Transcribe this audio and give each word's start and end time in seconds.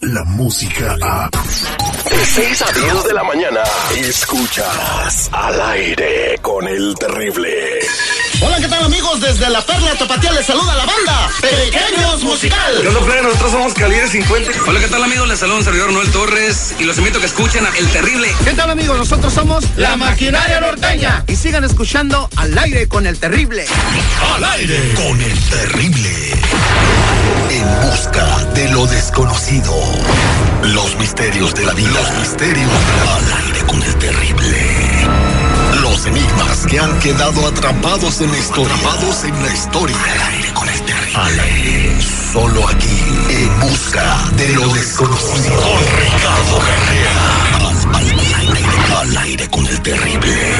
la 0.00 0.24
música 0.24 0.96
a... 1.02 1.30
De 1.30 2.24
6 2.24 2.62
a 2.62 2.72
10 2.72 3.04
de 3.04 3.12
la 3.14 3.24
mañana, 3.24 3.60
escuchas 3.96 5.28
al 5.32 5.60
aire 5.60 6.38
con 6.40 6.66
el 6.66 6.94
terrible. 6.98 7.80
Hola, 8.40 8.58
¿qué 8.58 8.68
tal 8.68 8.84
amigos? 8.84 9.20
Desde 9.20 9.48
la 9.50 9.60
Perla 9.60 9.94
Tapatía 9.98 10.32
les 10.32 10.46
saluda 10.46 10.74
la 10.76 10.86
banda 10.86 11.30
Pequeños 11.40 12.22
Musical. 12.22 12.78
¿Qué 12.80 12.88
onda, 12.88 13.00
plebe? 13.00 13.22
Nosotros 13.22 13.50
somos 13.52 13.74
Calibre 13.74 14.08
50. 14.08 14.50
Hola, 14.66 14.80
¿qué 14.80 14.88
tal 14.88 15.02
amigos? 15.04 15.28
Les 15.28 15.38
saluda 15.38 15.58
un 15.58 15.64
servidor 15.64 15.92
Noel 15.92 16.10
Torres 16.10 16.74
y 16.78 16.84
los 16.84 16.96
invito 16.98 17.18
a 17.18 17.20
que 17.20 17.26
escuchen 17.26 17.66
a 17.66 17.76
El 17.76 17.86
Terrible. 17.88 18.34
¿Qué 18.44 18.52
tal 18.52 18.70
amigos? 18.70 18.96
Nosotros 18.98 19.32
somos 19.32 19.64
La 19.76 19.96
Maquinaria 19.96 20.60
Norteña. 20.60 21.24
y 21.26 21.36
sigan 21.36 21.64
escuchando 21.64 22.28
al 22.36 22.56
aire 22.58 22.88
con 22.88 23.06
el 23.06 23.18
terrible. 23.18 23.66
Al 24.34 24.44
aire 24.44 24.94
con 24.94 25.20
el 25.20 25.40
terrible. 25.50 26.32
En 27.50 27.90
busca 27.90 28.44
de 28.54 28.55
lo 28.76 28.86
desconocido. 28.86 29.72
Los 30.62 30.98
misterios 30.98 31.54
de 31.54 31.64
la 31.64 31.72
vida. 31.72 31.88
Los 31.88 32.18
misterios. 32.18 32.70
Al 33.16 33.44
aire 33.46 33.60
con 33.66 33.82
el 33.82 33.94
terrible. 33.94 35.08
Los 35.80 36.04
enigmas 36.04 36.66
que 36.66 36.78
han 36.78 36.98
quedado 36.98 37.46
atrapados 37.46 38.20
en 38.20 38.30
la 38.30 38.36
historia. 38.36 38.74
Atrapados 38.74 39.24
en 39.24 39.42
la 39.42 39.54
historia. 39.54 39.96
Al 39.96 40.20
aire 40.34 40.52
con 40.52 40.68
el 40.68 40.82
terrible. 40.82 41.16
Al 41.16 41.40
aire. 41.40 42.02
Solo 42.32 42.68
aquí. 42.68 43.02
En 43.30 43.60
busca 43.60 44.30
de 44.36 44.48
lo 44.50 44.68
desconocido. 44.74 45.56
Con 45.56 45.80
Ricardo 45.96 46.58
Carrera. 46.68 47.56
Al 47.94 48.04
aire, 48.04 48.94
al 49.00 49.16
aire 49.16 49.48
con 49.48 49.66
el 49.66 49.80
terrible. 49.80 50.55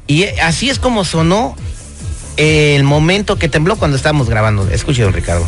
y 0.06 0.26
así 0.26 0.70
es 0.70 0.80
como 0.80 1.06
sonó 1.06 1.56
eh, 2.36 2.76
el 2.76 2.84
momento 2.84 3.38
que 3.38 3.50
tembló 3.50 3.78
cuando 3.78 3.98
estábamos 3.98 4.30
grabando. 4.30 4.70
Escuche, 4.70 5.04
don 5.04 5.14
Ricardo. 5.14 5.46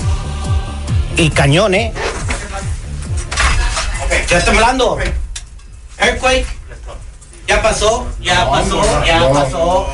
Y 1.17 1.29
cañón, 1.29 1.75
¿eh? 1.75 1.93
Ya 4.29 4.37
está 4.37 4.51
temblando. 4.51 4.97
Earthquake. 5.97 6.45
Ya 7.47 7.61
pasó, 7.63 8.07
ya 8.21 8.47
pasó, 8.49 9.03
ya 9.05 9.29
pasó. 9.31 9.87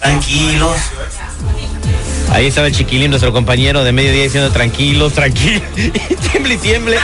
Tranquilos. 0.00 0.76
Ahí 2.32 2.46
estaba 2.46 2.66
el 2.66 2.74
chiquilín, 2.74 3.10
nuestro 3.10 3.32
compañero 3.32 3.84
de 3.84 3.92
mediodía 3.92 4.22
diciendo 4.24 4.50
tranquilos, 4.50 5.12
tranquilos. 5.14 5.62
Y 5.76 5.90
tiemble 6.30 6.54
y 6.54 6.58
tiemble. 6.58 6.98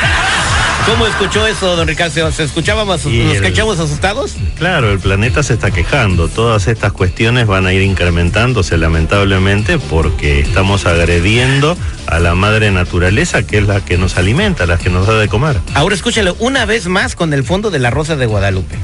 ¿Cómo 0.87 1.07
escuchó 1.07 1.47
eso, 1.47 1.77
don 1.77 1.89
Ricardo? 1.89 2.31
¿Se 2.31 2.43
escuchábamos, 2.45 3.07
Y 3.07 3.21
nos 3.21 3.37
el- 3.37 3.45
escuchamos 3.45 3.79
asustados? 3.79 4.35
Claro, 4.59 4.93
el 4.93 4.99
planeta 4.99 5.43
se 5.43 5.55
está 5.55 5.71
quejando. 5.71 6.29
Todas 6.29 6.67
estas 6.67 6.93
cuestiones 6.93 7.47
van 7.47 7.67
a 7.67 7.73
ir 7.73 7.81
incrementándose 7.81 8.77
lamentablemente 8.77 9.79
porque 9.79 10.41
estamos 10.41 10.85
agrediendo 10.85 11.79
a 12.07 12.19
la 12.19 12.35
madre 12.35 12.71
naturaleza, 12.71 13.47
que 13.47 13.59
es 13.59 13.67
la 13.67 13.83
que 13.83 13.97
nos 13.97 14.19
alimenta, 14.19 14.67
la 14.67 14.77
que 14.77 14.91
nos 14.91 15.07
da 15.07 15.15
de 15.15 15.29
comer. 15.29 15.59
Ahora 15.73 15.95
escúchalo 15.95 16.37
una 16.39 16.67
vez 16.67 16.87
más 16.87 17.17
con 17.17 17.33
el 17.33 17.45
fondo 17.45 17.71
de 17.71 17.79
la 17.79 17.89
Rosa 17.91 18.17
de 18.17 18.27
Guadalupe. 18.27 18.77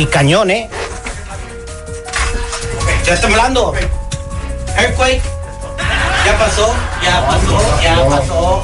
Y 0.00 0.06
cañón. 0.06 0.48
Ya 0.48 0.70
está 3.04 3.20
temblando. 3.20 3.74
Earthquake. 4.74 5.20
Ya 6.24 6.38
pasó, 6.38 6.74
ya 7.02 7.26
pasó, 7.26 7.82
ya 7.82 8.08
pasó. 8.08 8.62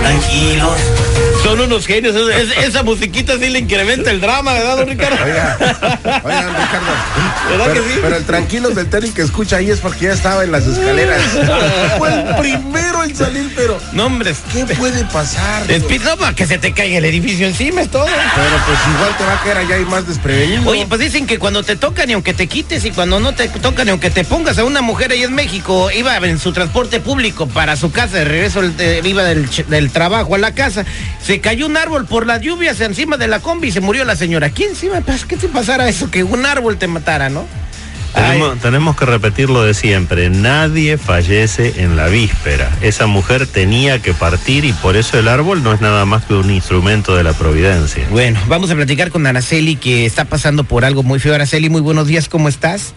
Tranquilos. 0.00 0.78
Son 1.42 1.60
unos 1.60 1.86
genios. 1.86 2.14
Es- 2.16 2.48
es- 2.50 2.64
esa 2.68 2.82
musiquita 2.82 3.34
sí 3.38 3.48
le 3.50 3.58
incrementa 3.60 4.10
el 4.10 4.20
drama, 4.20 4.54
¿verdad, 4.54 4.76
don 4.78 4.88
Ricardo? 4.88 5.16
Oigan, 5.24 6.48
Ricardo. 6.48 6.92
¿Verdad 7.50 7.66
Pero, 7.66 7.74
que 7.74 7.80
sí? 7.92 7.98
pero 8.02 8.16
el 8.16 8.24
tranquilos 8.24 8.74
del 8.74 8.88
Terry 8.88 9.10
que 9.10 9.22
escucha 9.22 9.56
ahí 9.56 9.70
es 9.70 9.80
porque 9.80 10.06
ya 10.06 10.12
estaba 10.12 10.42
en 10.44 10.52
las 10.52 10.66
escaleras. 10.66 11.20
Fue 11.98 12.08
el 12.12 12.36
primero 12.36 13.04
en 13.04 13.14
salir, 13.14 13.52
pero 13.54 13.78
No, 13.92 14.06
hombre. 14.06 14.34
¿qué 14.52 14.64
puede 14.74 15.04
pasar? 15.04 15.66
Espi- 15.68 16.00
No, 16.02 16.16
para 16.16 16.34
que 16.34 16.46
se 16.46 16.58
te 16.58 16.72
caiga 16.72 16.98
el 16.98 17.04
edificio 17.04 17.46
encima, 17.46 17.82
es 17.82 17.90
todo. 17.90 18.06
Pero 18.06 18.56
pues 18.66 18.78
igual 18.96 19.16
te 19.18 19.24
va 19.24 19.34
a 19.34 19.42
caer 19.42 19.58
allá 19.58 19.78
y 19.78 19.84
más 19.84 20.06
desprevenido. 20.08 20.68
Oye, 20.70 20.86
pues 20.88 21.00
dicen 21.00 21.26
que 21.26 21.38
cuando 21.38 21.62
te 21.62 21.76
tocan 21.76 22.08
y 22.08 22.14
aunque 22.14 22.32
te 22.32 22.46
quites 22.46 22.84
y 22.86 22.90
cuando 22.90 23.20
no 23.20 23.34
te 23.34 23.48
tocan 23.48 23.86
y 23.86 23.90
aunque 23.90 24.10
te 24.10 24.24
pongas 24.24 24.56
a 24.58 24.64
una 24.64 24.80
mujer 24.80 25.12
ahí 25.12 25.22
en 25.22 25.34
México, 25.34 25.90
iba 25.90 26.16
en 26.16 26.38
su 26.38 26.52
transporte 26.52 27.00
público 27.00 27.46
para 27.46 27.76
su 27.76 27.92
casa, 27.92 28.16
de 28.18 28.24
regreso 28.24 28.62
de- 28.62 29.02
iba 29.04 29.22
del, 29.24 29.50
ch- 29.50 29.66
del 29.66 29.90
trabajo 29.90 30.34
a 30.34 30.38
la 30.38 30.54
casa, 30.54 30.84
se 31.22 31.40
cayó 31.40 31.66
un 31.66 31.76
árbol 31.76 32.06
por 32.06 32.26
las 32.26 32.40
lluvias 32.40 32.80
encima 32.80 33.16
de 33.16 33.28
la 33.28 33.40
combi 33.40 33.68
y 33.68 33.72
se 33.72 33.80
murió 33.80 34.04
la 34.04 34.16
señora. 34.16 34.50
¿Quién 34.50 34.70
encima? 34.70 35.00
Pues, 35.00 35.24
¿Qué 35.24 35.36
te 35.36 35.48
pasara 35.48 35.88
eso? 35.88 36.10
Que 36.10 36.24
un 36.24 36.44
árbol 36.46 36.76
te 36.76 36.86
matara, 36.86 37.28
¿no? 37.28 37.46
Tenemos, 38.14 38.58
tenemos 38.60 38.96
que 38.96 39.06
repetir 39.06 39.50
lo 39.50 39.64
de 39.64 39.74
siempre, 39.74 40.30
nadie 40.30 40.98
fallece 40.98 41.82
en 41.82 41.96
la 41.96 42.06
víspera. 42.06 42.70
Esa 42.80 43.06
mujer 43.06 43.46
tenía 43.46 44.00
que 44.00 44.14
partir 44.14 44.64
y 44.64 44.72
por 44.72 44.96
eso 44.96 45.18
el 45.18 45.26
árbol 45.26 45.64
no 45.64 45.72
es 45.72 45.80
nada 45.80 46.04
más 46.04 46.24
que 46.24 46.34
un 46.34 46.50
instrumento 46.50 47.16
de 47.16 47.24
la 47.24 47.32
providencia. 47.32 48.06
Bueno, 48.10 48.38
vamos 48.46 48.70
a 48.70 48.76
platicar 48.76 49.10
con 49.10 49.26
Araceli 49.26 49.74
que 49.76 50.06
está 50.06 50.26
pasando 50.26 50.62
por 50.62 50.84
algo 50.84 51.02
muy 51.02 51.18
feo. 51.18 51.34
Araceli, 51.34 51.68
muy 51.68 51.80
buenos 51.80 52.06
días, 52.06 52.28
¿cómo 52.28 52.48
estás? 52.48 52.94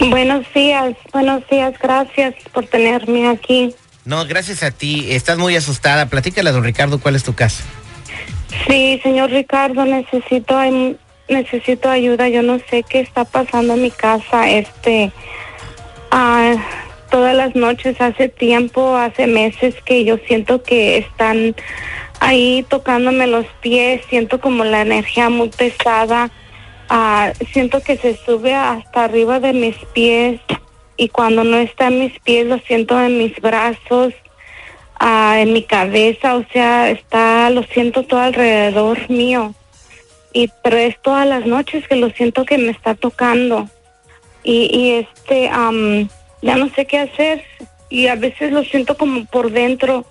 Buenos 0.00 0.46
días, 0.54 0.96
buenos 1.12 1.46
días, 1.48 1.74
gracias 1.80 2.34
por 2.52 2.66
tenerme 2.66 3.28
aquí. 3.28 3.74
No, 4.04 4.26
gracias 4.26 4.62
a 4.62 4.70
ti. 4.70 5.12
Estás 5.12 5.38
muy 5.38 5.54
asustada. 5.56 6.06
Platícale 6.06 6.50
a 6.50 6.52
don 6.52 6.64
Ricardo 6.64 7.00
cuál 7.00 7.14
es 7.14 7.22
tu 7.22 7.34
caso. 7.34 7.62
Sí, 8.66 9.00
señor 9.02 9.30
Ricardo, 9.30 9.84
necesito 9.84 10.58
necesito 11.28 11.88
ayuda. 11.88 12.28
Yo 12.28 12.42
no 12.42 12.58
sé 12.68 12.82
qué 12.82 13.00
está 13.00 13.24
pasando 13.24 13.74
en 13.74 13.82
mi 13.82 13.90
casa. 13.90 14.50
Este, 14.50 15.12
ah, 16.10 16.54
todas 17.10 17.34
las 17.34 17.54
noches, 17.54 18.00
hace 18.00 18.28
tiempo, 18.28 18.96
hace 18.96 19.26
meses 19.26 19.74
que 19.84 20.04
yo 20.04 20.18
siento 20.26 20.62
que 20.62 20.98
están 20.98 21.54
ahí 22.20 22.66
tocándome 22.68 23.28
los 23.28 23.46
pies. 23.60 24.02
Siento 24.08 24.40
como 24.40 24.64
la 24.64 24.82
energía 24.82 25.28
muy 25.30 25.48
pesada. 25.48 26.30
Ah, 26.88 27.32
siento 27.52 27.80
que 27.80 27.96
se 27.96 28.16
sube 28.16 28.52
hasta 28.54 29.04
arriba 29.04 29.38
de 29.38 29.52
mis 29.52 29.76
pies 29.94 30.40
y 30.96 31.08
cuando 31.08 31.44
no 31.44 31.56
está 31.56 31.88
en 31.88 32.00
mis 32.00 32.18
pies 32.20 32.46
lo 32.46 32.58
siento 32.60 33.00
en 33.00 33.18
mis 33.18 33.40
brazos, 33.40 34.14
ah, 34.98 35.36
en 35.38 35.52
mi 35.52 35.62
cabeza, 35.62 36.36
o 36.36 36.44
sea, 36.52 36.90
está, 36.90 37.50
lo 37.50 37.62
siento 37.64 38.04
todo 38.04 38.20
alrededor 38.20 39.10
mío. 39.10 39.54
Y 40.32 40.50
pero 40.62 40.76
es 40.76 41.00
todas 41.02 41.26
las 41.26 41.46
noches 41.46 41.86
que 41.88 41.96
lo 41.96 42.10
siento 42.10 42.44
que 42.44 42.58
me 42.58 42.70
está 42.70 42.94
tocando. 42.94 43.68
Y, 44.44 44.70
y 44.76 44.90
este, 44.92 45.48
am, 45.48 46.08
ya 46.40 46.56
no 46.56 46.68
sé 46.70 46.86
qué 46.86 46.98
hacer. 46.98 47.44
Y 47.90 48.06
a 48.06 48.14
veces 48.14 48.52
lo 48.52 48.64
siento 48.64 48.96
como 48.96 49.26
por 49.26 49.50
dentro, 49.50 50.06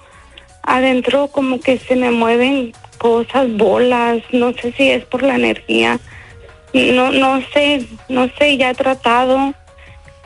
adentro 0.62 1.28
como 1.30 1.60
que 1.60 1.80
se 1.80 1.96
me 1.96 2.12
mueven 2.12 2.74
cosas, 3.00 3.52
bolas, 3.54 4.22
no 4.32 4.54
sé 4.54 4.72
si 4.74 4.92
es 4.92 5.04
por 5.06 5.24
la 5.24 5.36
energía. 5.36 6.00
No, 6.74 7.12
no 7.12 7.42
sé, 7.54 7.88
no 8.08 8.30
sé, 8.38 8.58
ya 8.58 8.70
he 8.70 8.76
tratado 8.76 9.56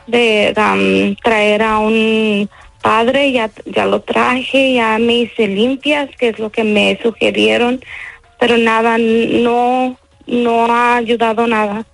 de 0.06 0.52
am, 0.56 1.16
traer 1.22 1.62
a 1.62 1.78
un 1.78 2.48
padre, 2.82 3.32
ya, 3.32 3.50
ya 3.64 3.86
lo 3.86 4.00
traje, 4.00 4.74
ya 4.74 4.98
me 4.98 5.14
hice 5.20 5.48
limpias, 5.48 6.08
que 6.16 6.28
es 6.28 6.38
lo 6.38 6.50
que 6.50 6.64
me 6.64 6.98
sugirieron, 7.02 7.80
pero 8.38 8.56
nada, 8.58 8.96
no, 8.98 9.96
no 10.26 10.66
ha 10.66 10.96
ayudado 10.96 11.46
nada. 11.46 11.84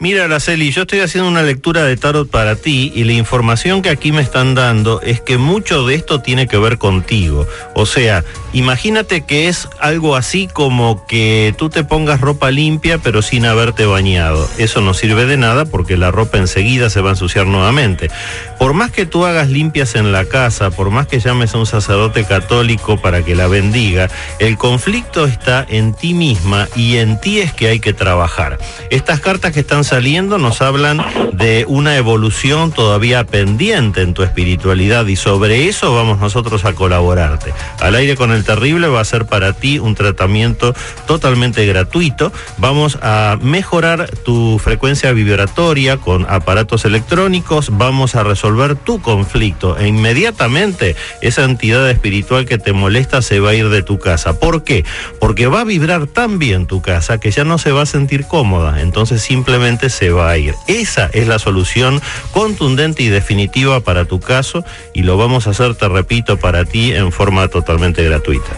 Mira, 0.00 0.24
Araceli, 0.24 0.72
yo 0.72 0.82
estoy 0.82 1.00
haciendo 1.00 1.30
una 1.30 1.42
lectura 1.42 1.84
de 1.84 1.96
tarot 1.96 2.28
para 2.28 2.56
ti 2.56 2.92
y 2.96 3.04
la 3.04 3.12
información 3.12 3.80
que 3.80 3.90
aquí 3.90 4.10
me 4.10 4.22
están 4.22 4.54
dando 4.54 5.00
es 5.00 5.20
que 5.20 5.38
mucho 5.38 5.86
de 5.86 5.94
esto 5.94 6.20
tiene 6.20 6.48
que 6.48 6.58
ver 6.58 6.78
contigo. 6.78 7.46
O 7.74 7.86
sea, 7.86 8.24
imagínate 8.52 9.24
que 9.24 9.48
es 9.48 9.68
algo 9.78 10.16
así 10.16 10.48
como 10.52 11.06
que 11.06 11.54
tú 11.56 11.70
te 11.70 11.84
pongas 11.84 12.20
ropa 12.20 12.50
limpia 12.50 12.98
pero 12.98 13.22
sin 13.22 13.46
haberte 13.46 13.86
bañado. 13.86 14.48
Eso 14.58 14.80
no 14.80 14.94
sirve 14.94 15.26
de 15.26 15.36
nada 15.36 15.64
porque 15.64 15.96
la 15.96 16.10
ropa 16.10 16.38
enseguida 16.38 16.90
se 16.90 17.00
va 17.00 17.10
a 17.10 17.12
ensuciar 17.12 17.46
nuevamente. 17.46 18.10
Por 18.58 18.74
más 18.74 18.90
que 18.90 19.06
tú 19.06 19.24
hagas 19.24 19.48
limpias 19.48 19.94
en 19.94 20.10
la 20.10 20.24
casa, 20.24 20.70
por 20.70 20.90
más 20.90 21.06
que 21.06 21.20
llames 21.20 21.54
a 21.54 21.58
un 21.58 21.66
sacerdote 21.66 22.24
católico 22.24 23.00
para 23.00 23.24
que 23.24 23.36
la 23.36 23.46
bendiga, 23.46 24.10
el 24.40 24.58
conflicto 24.58 25.24
está 25.24 25.64
en 25.68 25.94
ti 25.94 26.14
misma 26.14 26.68
y 26.74 26.96
en 26.96 27.20
ti 27.20 27.40
es 27.40 27.52
que 27.52 27.68
hay 27.68 27.78
que 27.78 27.92
trabajar. 27.92 28.58
Estas 28.90 29.20
cartas 29.20 29.52
que 29.52 29.60
están 29.60 29.83
saliendo 29.84 30.38
nos 30.38 30.62
hablan 30.62 31.04
de 31.32 31.64
una 31.68 31.96
evolución 31.96 32.72
todavía 32.72 33.24
pendiente 33.24 34.02
en 34.02 34.14
tu 34.14 34.22
espiritualidad 34.22 35.06
y 35.06 35.16
sobre 35.16 35.68
eso 35.68 35.94
vamos 35.94 36.18
nosotros 36.18 36.64
a 36.64 36.74
colaborarte. 36.74 37.52
Al 37.80 37.94
aire 37.94 38.16
con 38.16 38.32
el 38.32 38.44
terrible 38.44 38.88
va 38.88 39.00
a 39.00 39.04
ser 39.04 39.26
para 39.26 39.52
ti 39.52 39.78
un 39.78 39.94
tratamiento 39.94 40.74
totalmente 41.06 41.66
gratuito. 41.66 42.32
Vamos 42.58 42.98
a 43.02 43.38
mejorar 43.40 44.08
tu 44.24 44.58
frecuencia 44.58 45.12
vibratoria 45.12 45.98
con 45.98 46.26
aparatos 46.28 46.84
electrónicos, 46.84 47.70
vamos 47.72 48.14
a 48.14 48.22
resolver 48.22 48.76
tu 48.76 49.00
conflicto 49.00 49.76
e 49.78 49.86
inmediatamente 49.86 50.96
esa 51.20 51.44
entidad 51.44 51.88
espiritual 51.90 52.46
que 52.46 52.58
te 52.58 52.72
molesta 52.72 53.22
se 53.22 53.40
va 53.40 53.50
a 53.50 53.54
ir 53.54 53.68
de 53.68 53.82
tu 53.82 53.98
casa. 53.98 54.38
¿Por 54.38 54.64
qué? 54.64 54.84
Porque 55.20 55.46
va 55.46 55.60
a 55.60 55.64
vibrar 55.64 56.06
tan 56.06 56.38
bien 56.38 56.66
tu 56.66 56.80
casa 56.80 57.18
que 57.18 57.30
ya 57.30 57.44
no 57.44 57.58
se 57.58 57.72
va 57.72 57.82
a 57.82 57.86
sentir 57.86 58.26
cómoda, 58.26 58.80
entonces 58.80 59.20
simplemente 59.20 59.73
se 59.88 60.10
va 60.10 60.30
a 60.30 60.38
ir. 60.38 60.54
Esa 60.66 61.10
es 61.12 61.26
la 61.26 61.38
solución 61.38 62.00
contundente 62.32 63.02
y 63.02 63.08
definitiva 63.08 63.80
para 63.80 64.04
tu 64.04 64.20
caso 64.20 64.64
y 64.92 65.02
lo 65.02 65.16
vamos 65.16 65.46
a 65.46 65.50
hacer, 65.50 65.74
te 65.74 65.88
repito, 65.88 66.38
para 66.38 66.64
ti 66.64 66.92
en 66.92 67.12
forma 67.12 67.48
totalmente 67.48 68.02
gratuita. 68.04 68.52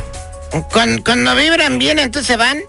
Cuando, 0.73 1.03
cuando 1.03 1.35
vibran 1.35 1.79
bien, 1.79 1.99
entonces 1.99 2.37
van. 2.39 2.61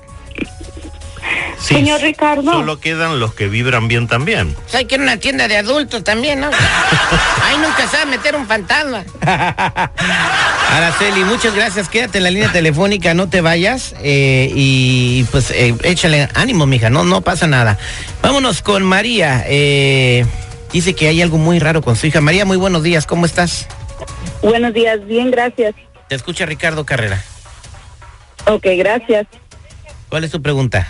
Sí, 1.60 1.74
Señor 1.76 2.02
Ricardo. 2.02 2.52
Solo 2.52 2.80
quedan 2.80 3.20
los 3.20 3.34
que 3.34 3.48
vibran 3.48 3.88
bien 3.88 4.08
también. 4.08 4.56
O 4.66 4.70
sea, 4.70 4.80
hay 4.80 4.86
que 4.86 4.96
ir 4.96 5.02
a 5.02 5.04
una 5.06 5.18
tienda 5.18 5.48
de 5.48 5.58
adultos 5.58 6.04
también, 6.04 6.40
¿no? 6.40 6.48
Ahí 7.44 7.58
nunca 7.58 7.88
se 7.90 7.98
va 7.98 8.04
a 8.04 8.06
meter 8.06 8.36
un 8.36 8.46
fantasma. 8.48 9.04
Araceli, 10.72 11.24
muchas 11.24 11.56
gracias. 11.56 11.90
Quédate 11.90 12.20
en 12.20 12.24
la 12.26 12.32
línea 12.32 12.52
telefónica, 12.52 13.14
no 13.14 13.28
te 13.30 13.42
vayas. 13.42 13.96
eh, 14.02 14.52
y 14.54 15.24
pues 15.32 15.52
eh, 15.52 15.76
échale 15.84 16.30
ánimo, 16.36 16.66
mija, 16.66 16.90
no, 16.90 17.04
no 17.04 17.22
pasa 17.22 17.48
nada. 17.48 17.78
Vámonos 18.22 18.62
con 18.62 18.84
María. 18.84 19.44
eh, 19.48 20.26
dice 20.72 20.94
que 20.94 21.08
hay 21.08 21.22
algo 21.22 21.38
muy 21.38 21.60
raro 21.60 21.82
con 21.82 21.96
su 21.96 22.08
hija. 22.08 22.22
María, 22.22 22.46
muy 22.46 22.58
buenos 22.58 22.84
días, 22.84 23.06
¿cómo 23.06 23.26
estás? 23.26 23.68
Buenos 24.44 24.74
días, 24.74 25.04
bien, 25.06 25.32
gracias. 25.32 25.74
Te 26.08 26.16
escucha 26.16 26.46
Ricardo 26.46 26.86
Carrera. 26.86 27.24
Ok, 28.46 28.66
gracias. 28.78 29.26
¿Cuál 30.10 30.24
es 30.24 30.32
tu 30.32 30.42
pregunta? 30.42 30.88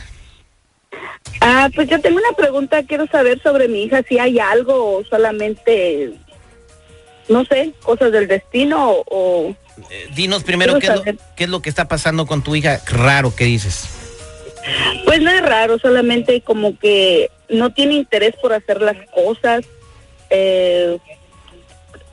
Ah, 1.42 1.70
pues 1.74 1.90
yo 1.90 2.00
tengo 2.02 2.18
una 2.18 2.36
pregunta, 2.36 2.84
quiero 2.84 3.08
saber 3.08 3.42
sobre 3.42 3.68
mi 3.68 3.84
hija, 3.84 4.04
si 4.08 4.20
hay 4.20 4.40
algo 4.40 4.98
o 4.98 5.04
solamente, 5.06 6.14
no 7.30 7.46
sé, 7.46 7.74
cosas 7.84 8.12
del 8.12 8.28
destino 8.28 9.04
o... 9.06 9.56
Eh, 9.92 10.10
dinos 10.16 10.44
primero 10.44 10.80
qué 10.80 10.88
es, 10.88 10.96
lo, 10.96 11.04
qué 11.04 11.44
es 11.44 11.50
lo 11.50 11.62
que 11.62 11.70
está 11.70 11.88
pasando 11.88 12.26
con 12.26 12.44
tu 12.44 12.56
hija 12.56 12.82
raro 12.88 13.36
que 13.36 13.46
dices. 13.46 13.88
Pues 15.06 15.22
no 15.22 15.30
es 15.30 15.42
raro, 15.42 15.78
solamente 15.80 16.42
como 16.42 16.78
que 16.78 17.30
no 17.50 17.72
tiene 17.72 17.94
interés 17.94 18.36
por 18.42 18.54
hacer 18.54 18.82
las 18.82 18.98
cosas. 19.12 19.64
Eh, 20.30 20.98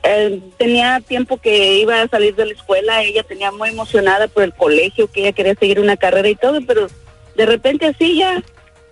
eh, 0.03 0.39
tenía 0.57 1.01
tiempo 1.01 1.37
que 1.37 1.79
iba 1.79 2.01
a 2.01 2.07
salir 2.07 2.35
de 2.35 2.45
la 2.45 2.53
escuela, 2.53 3.03
ella 3.03 3.23
tenía 3.23 3.51
muy 3.51 3.69
emocionada 3.69 4.27
por 4.27 4.43
el 4.43 4.53
colegio, 4.53 5.11
que 5.11 5.21
ella 5.21 5.31
quería 5.31 5.55
seguir 5.55 5.79
una 5.79 5.97
carrera 5.97 6.29
y 6.29 6.35
todo, 6.35 6.59
pero 6.65 6.87
de 7.35 7.45
repente 7.45 7.87
así 7.87 8.17
ya 8.17 8.43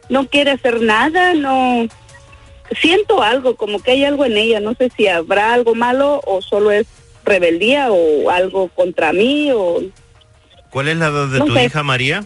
no 0.09 0.27
quiere 0.27 0.51
hacer 0.51 0.81
nada, 0.81 1.33
no 1.33 1.87
siento 2.79 3.21
algo, 3.21 3.55
como 3.55 3.81
que 3.81 3.91
hay 3.91 4.05
algo 4.05 4.25
en 4.25 4.37
ella, 4.37 4.59
no 4.59 4.73
sé 4.75 4.91
si 4.95 5.07
habrá 5.07 5.53
algo 5.53 5.75
malo 5.75 6.21
o 6.25 6.41
solo 6.41 6.71
es 6.71 6.87
rebeldía 7.25 7.87
o 7.91 8.29
algo 8.29 8.67
contra 8.69 9.13
mí 9.13 9.51
o 9.53 9.81
¿Cuál 10.69 10.87
es 10.89 10.97
la 10.97 11.07
edad 11.07 11.27
de 11.27 11.39
No 11.39 11.45
tu 11.45 11.53
sé. 11.53 11.65
hija, 11.65 11.83
María? 11.83 12.25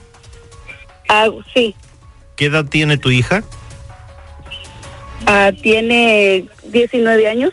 algo, 1.09 1.41
sí. 1.53 1.75
¿Qué 2.35 2.45
edad 2.45 2.65
tiene 2.65 2.97
tu 2.97 3.09
hija? 3.11 3.43
Ah, 5.25 5.51
tiene 5.61 6.45
19 6.65 7.27
años. 7.27 7.51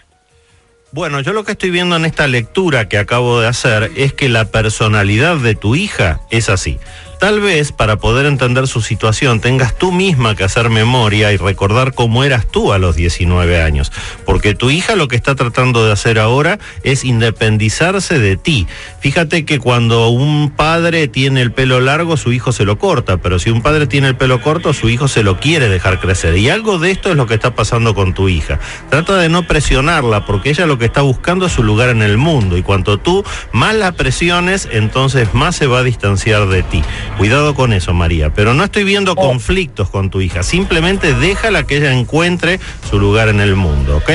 Bueno, 0.92 1.20
yo 1.20 1.32
lo 1.32 1.42
que 1.44 1.52
estoy 1.52 1.70
viendo 1.70 1.96
en 1.96 2.04
esta 2.04 2.28
lectura 2.28 2.88
que 2.88 2.98
acabo 2.98 3.40
de 3.40 3.48
hacer 3.48 3.90
es 3.96 4.12
que 4.12 4.28
la 4.28 4.44
personalidad 4.44 5.36
de 5.38 5.56
tu 5.56 5.74
hija 5.74 6.20
es 6.30 6.48
así. 6.48 6.78
Tal 7.24 7.40
vez 7.40 7.72
para 7.72 7.96
poder 7.96 8.26
entender 8.26 8.68
su 8.68 8.82
situación 8.82 9.40
tengas 9.40 9.78
tú 9.78 9.92
misma 9.92 10.34
que 10.34 10.44
hacer 10.44 10.68
memoria 10.68 11.32
y 11.32 11.38
recordar 11.38 11.94
cómo 11.94 12.22
eras 12.22 12.46
tú 12.46 12.74
a 12.74 12.78
los 12.78 12.96
19 12.96 13.62
años. 13.62 13.90
Porque 14.26 14.54
tu 14.54 14.68
hija 14.68 14.94
lo 14.94 15.08
que 15.08 15.16
está 15.16 15.34
tratando 15.34 15.86
de 15.86 15.92
hacer 15.92 16.18
ahora 16.18 16.58
es 16.82 17.02
independizarse 17.02 18.18
de 18.18 18.36
ti. 18.36 18.66
Fíjate 19.00 19.46
que 19.46 19.58
cuando 19.58 20.08
un 20.08 20.50
padre 20.50 21.08
tiene 21.08 21.40
el 21.40 21.50
pelo 21.50 21.80
largo, 21.80 22.18
su 22.18 22.30
hijo 22.30 22.52
se 22.52 22.66
lo 22.66 22.78
corta. 22.78 23.16
Pero 23.16 23.38
si 23.38 23.48
un 23.48 23.62
padre 23.62 23.86
tiene 23.86 24.08
el 24.08 24.16
pelo 24.16 24.42
corto, 24.42 24.74
su 24.74 24.90
hijo 24.90 25.08
se 25.08 25.22
lo 25.22 25.40
quiere 25.40 25.70
dejar 25.70 26.00
crecer. 26.00 26.36
Y 26.36 26.50
algo 26.50 26.78
de 26.78 26.90
esto 26.90 27.08
es 27.08 27.16
lo 27.16 27.26
que 27.26 27.32
está 27.32 27.54
pasando 27.54 27.94
con 27.94 28.12
tu 28.12 28.28
hija. 28.28 28.60
Trata 28.90 29.16
de 29.16 29.30
no 29.30 29.46
presionarla 29.46 30.26
porque 30.26 30.50
ella 30.50 30.66
lo 30.66 30.76
que 30.76 30.84
está 30.84 31.00
buscando 31.00 31.46
es 31.46 31.52
su 31.52 31.62
lugar 31.62 31.88
en 31.88 32.02
el 32.02 32.18
mundo. 32.18 32.58
Y 32.58 32.62
cuanto 32.62 32.98
tú 32.98 33.24
más 33.50 33.74
la 33.74 33.92
presiones, 33.92 34.68
entonces 34.70 35.32
más 35.32 35.56
se 35.56 35.66
va 35.66 35.78
a 35.78 35.82
distanciar 35.84 36.48
de 36.48 36.62
ti. 36.62 36.82
Cuidado 37.18 37.54
con 37.54 37.72
eso, 37.72 37.94
María. 37.94 38.32
Pero 38.34 38.54
no 38.54 38.64
estoy 38.64 38.84
viendo 38.84 39.14
conflictos 39.16 39.88
con 39.88 40.10
tu 40.10 40.20
hija. 40.20 40.42
Simplemente 40.42 41.14
déjala 41.14 41.64
que 41.64 41.76
ella 41.78 41.92
encuentre 41.92 42.60
su 42.88 42.98
lugar 42.98 43.28
en 43.28 43.40
el 43.40 43.54
mundo, 43.56 43.98
¿ok? 43.98 44.10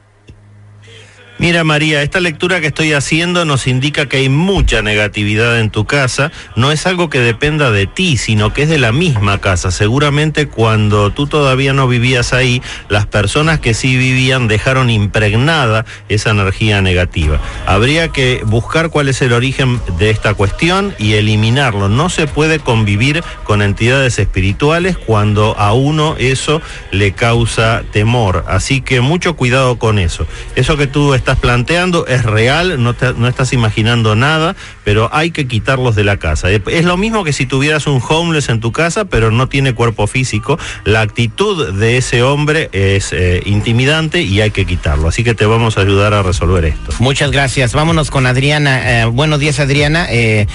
Mira 1.45 1.63
María, 1.63 2.01
esta 2.01 2.21
lectura 2.21 2.63
que 2.63 2.69
estoy 2.69 2.95
haciendo 2.95 3.45
nos 3.45 3.67
indica 3.67 4.07
que 4.07 4.17
hay 4.17 4.31
mucha 4.31 4.81
negatividad 4.81 5.61
en 5.61 5.69
tu 5.69 5.85
casa. 5.85 6.33
No 6.57 6.73
es 6.73 6.87
algo 6.87 7.11
que 7.11 7.21
dependa 7.21 7.71
de 7.71 7.87
ti, 7.87 8.17
sino 8.17 8.55
que 8.55 8.63
es 8.63 8.71
de 8.71 8.79
la 8.79 8.93
misma 8.93 9.43
casa. 9.43 9.71
Seguramente 9.71 10.49
cuando 10.49 11.11
tú 11.11 11.27
todavía 11.27 11.75
no 11.75 11.87
vivías 11.87 12.33
ahí, 12.33 12.63
las 12.89 13.05
personas 13.05 13.61
que 13.61 13.75
sí 13.75 13.95
vivían 13.95 14.49
dejaron 14.49 14.89
impregnada 14.89 15.85
esa 16.09 16.31
energía 16.31 16.81
negativa. 16.81 17.39
Habría 17.67 18.09
que 18.09 18.41
buscar 18.47 18.89
cuál 18.89 19.11
es 19.11 19.21
el 19.21 19.35
origen 19.35 19.83
de 19.99 20.09
esta 20.09 20.33
cuestión 20.33 20.95
y 20.99 21.13
eliminarlo. 21.13 21.91
No 21.91 22.09
se 22.09 22.27
puede 22.27 22.59
convivir 22.59 23.23
con 23.43 23.61
entidades 23.61 24.19
espirituales 24.19 24.97
cuando 24.97 25.55
a 25.59 25.75
uno 25.75 26.17
eso 26.19 26.63
le 26.91 27.13
causa 27.13 27.83
temor. 27.93 28.47
Así 28.49 28.81
que 28.81 29.03
mucho 29.03 29.37
cuidado 29.37 29.79
con 29.79 29.99
eso. 29.99 30.27
Eso 30.57 30.79
que 30.79 30.87
tú 30.87 31.13
estás 31.13 31.34
planteando 31.37 32.07
es 32.07 32.25
real, 32.25 32.83
no, 32.83 32.95
te- 32.95 33.15
estás 33.29 33.53
imaginando 33.53 34.15
nada, 34.17 34.57
pero 34.85 35.09
hay 35.13 35.31
que 35.31 35.47
quitarlos 35.47 35.95
de 35.95 36.05
la 36.05 36.17
casa. 36.19 36.49
Es 36.51 36.85
lo 36.85 36.97
mismo 36.97 37.25
que 37.25 37.33
si 37.33 37.47
tuvieras 37.47 37.87
un 37.87 38.03
homeless 38.07 38.49
en 38.49 38.61
tu 38.61 38.73
casa, 38.73 39.05
pero 39.05 39.31
no 39.31 39.49
tiene 39.49 39.75
cuerpo 39.75 40.07
físico. 40.07 40.59
La 40.85 41.01
actitud 41.01 41.73
de 41.75 41.97
ese 41.97 42.23
hombre 42.23 42.69
es 42.73 43.13
eh, 43.13 43.43
intimidante 43.47 44.23
y 44.23 44.41
hay 44.41 44.51
que 44.51 44.65
quitarlo. 44.67 45.09
Así 45.09 45.25
que 45.25 45.35
te 45.35 45.47
vamos 45.47 45.79
a 45.79 45.81
ayudar 45.81 46.15
a 46.15 46.23
resolver 46.23 46.65
esto. 46.65 46.93
Muchas 46.99 47.31
gracias. 47.31 47.73
Vámonos 47.75 48.11
con 48.11 48.27
Adriana. 48.27 49.03
Eh, 49.03 49.05
buenos 49.07 49.41
días, 49.41 49.61
Adriana. 49.61 50.07
Eh, 50.11 50.47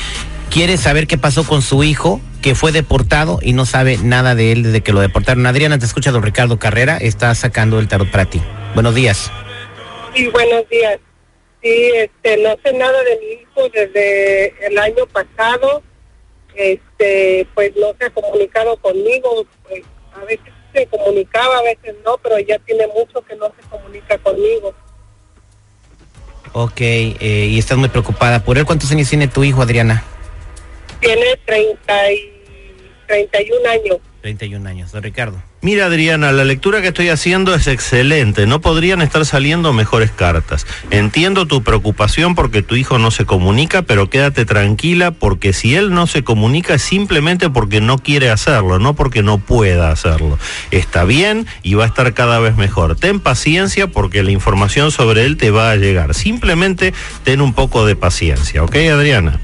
quiere 0.49 0.77
saber 0.77 1.07
qué 1.07 1.17
pasó 1.17 1.43
con 1.43 1.61
su 1.61 1.83
hijo 1.83 2.21
que 2.41 2.55
fue 2.55 2.71
deportado 2.71 3.39
y 3.41 3.53
no 3.53 3.65
sabe 3.65 3.97
nada 3.97 4.33
de 4.33 4.51
él 4.53 4.63
desde 4.63 4.81
que 4.81 4.93
lo 4.93 5.01
deportaron. 5.01 5.45
Adriana, 5.45 5.77
te 5.77 5.85
escucha 5.85 6.11
don 6.11 6.23
Ricardo 6.23 6.57
Carrera. 6.57 6.97
Está 6.97 7.33
sacando 7.35 7.79
el 7.79 7.87
tarot 7.87 8.09
para 8.09 8.25
ti. 8.25 8.41
Buenos 8.75 8.95
días. 8.95 9.31
Sí, 10.19 10.27
buenos 10.27 10.67
días. 10.67 10.99
Sí, 11.63 11.91
este, 11.95 12.35
no 12.43 12.57
sé 12.61 12.73
nada 12.73 13.01
de 13.03 13.17
mi 13.19 13.41
hijo 13.41 13.69
desde 13.69 14.67
el 14.67 14.77
año 14.77 15.05
pasado. 15.05 15.81
Este, 16.53 17.47
pues 17.55 17.71
no 17.77 17.95
se 17.97 18.07
ha 18.07 18.09
comunicado 18.09 18.75
conmigo. 18.81 19.45
Pues, 19.63 19.81
a 20.13 20.25
veces 20.25 20.51
se 20.73 20.85
comunicaba, 20.87 21.59
a 21.59 21.61
veces 21.61 21.95
no, 22.03 22.17
pero 22.17 22.37
ya 22.37 22.59
tiene 22.59 22.85
mucho 22.87 23.21
que 23.21 23.33
no 23.37 23.45
se 23.47 23.65
comunica 23.69 24.17
conmigo. 24.17 24.73
Ok, 26.51 26.81
eh, 26.81 27.47
y 27.49 27.57
estás 27.57 27.77
muy 27.77 27.87
preocupada 27.87 28.43
por 28.43 28.57
él. 28.57 28.65
¿Cuántos 28.65 28.91
años 28.91 29.07
tiene 29.07 29.29
tu 29.29 29.45
hijo, 29.45 29.61
Adriana? 29.61 30.03
Tiene 30.99 31.37
30 31.45 32.11
y 32.11 32.43
31 33.07 33.69
años. 33.69 33.97
31 34.21 34.67
años, 34.67 34.91
don 34.91 35.01
Ricardo. 35.01 35.41
Mira 35.61 35.87
Adriana, 35.87 36.31
la 36.31 36.45
lectura 36.45 36.81
que 36.81 36.87
estoy 36.87 37.09
haciendo 37.09 37.53
es 37.53 37.67
excelente, 37.67 38.47
no 38.47 38.61
podrían 38.61 39.01
estar 39.01 39.25
saliendo 39.25 39.73
mejores 39.73 40.09
cartas. 40.09 40.65
Entiendo 40.89 41.47
tu 41.47 41.63
preocupación 41.63 42.33
porque 42.33 42.61
tu 42.61 42.77
hijo 42.77 42.97
no 42.97 43.11
se 43.11 43.25
comunica, 43.25 43.81
pero 43.81 44.09
quédate 44.09 44.45
tranquila 44.45 45.11
porque 45.11 45.51
si 45.51 45.75
él 45.75 45.93
no 45.93 46.07
se 46.07 46.23
comunica 46.23 46.75
es 46.75 46.81
simplemente 46.81 47.49
porque 47.49 47.81
no 47.81 47.97
quiere 47.97 48.29
hacerlo, 48.29 48.79
no 48.79 48.93
porque 48.93 49.21
no 49.21 49.37
pueda 49.37 49.91
hacerlo. 49.91 50.39
Está 50.71 51.03
bien 51.03 51.45
y 51.61 51.73
va 51.73 51.83
a 51.83 51.87
estar 51.87 52.13
cada 52.13 52.39
vez 52.39 52.55
mejor. 52.55 52.95
Ten 52.95 53.19
paciencia 53.19 53.87
porque 53.87 54.23
la 54.23 54.31
información 54.31 54.91
sobre 54.91 55.25
él 55.25 55.35
te 55.35 55.51
va 55.51 55.71
a 55.71 55.75
llegar. 55.75 56.13
Simplemente 56.13 56.93
ten 57.25 57.41
un 57.41 57.51
poco 57.51 57.85
de 57.85 57.97
paciencia, 57.97 58.63
¿ok 58.63 58.77
Adriana? 58.93 59.41